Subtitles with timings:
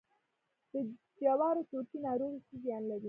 [0.71, 0.73] د
[1.21, 2.99] جوارو تورکي ناروغي څه زیان لري؟